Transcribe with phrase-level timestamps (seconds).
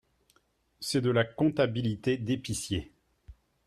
[0.79, 2.91] C’est de la comptabilité d’épicier